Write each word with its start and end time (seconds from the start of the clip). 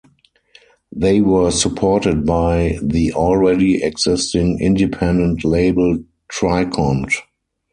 They 0.91 1.21
were 1.21 1.51
supported 1.51 2.25
by 2.25 2.79
the 2.81 3.13
already 3.13 3.83
existing 3.83 4.57
independent 4.59 5.45
label 5.45 5.99
Trikont. 6.27 7.11